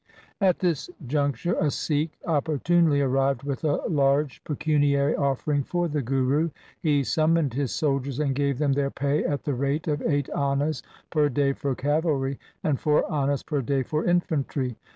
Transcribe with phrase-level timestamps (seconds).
[0.41, 6.49] At this juncture a Sikh opportunely arrived with a large pecuniary offering for the Guru.
[6.79, 10.27] He sum moned his soldiers and gave them their pay at the rate of eight
[10.29, 14.75] annas per day for cavalry, and four annas per day for infantry.